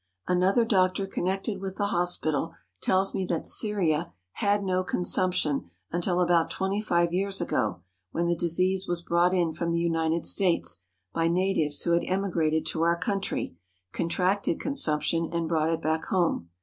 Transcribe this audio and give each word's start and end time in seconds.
Another 0.27 0.65
doctor 0.65 1.05
connected 1.05 1.61
with 1.61 1.75
the 1.75 1.85
hospital 1.93 2.55
tells 2.81 3.13
me 3.13 3.23
that 3.27 3.45
Syria 3.45 4.11
had 4.31 4.63
no 4.63 4.83
consumption 4.83 5.69
until 5.91 6.19
about 6.21 6.49
twenty 6.49 6.81
five 6.81 7.13
years 7.13 7.39
ago, 7.39 7.83
when 8.09 8.25
the 8.25 8.35
disease 8.35 8.87
was 8.87 9.03
brought 9.03 9.31
in 9.31 9.53
from 9.53 9.69
the 9.71 9.79
United 9.79 10.25
States 10.25 10.81
by 11.13 11.27
natives 11.27 11.83
who 11.83 11.91
had 11.91 12.03
emigrated 12.07 12.65
to 12.65 12.81
our 12.81 12.97
country, 12.97 13.55
contracted 13.91 14.59
consumption, 14.59 15.29
and 15.31 15.47
brought 15.47 15.69
it 15.69 15.83
back 15.83 16.05
home. 16.05 16.49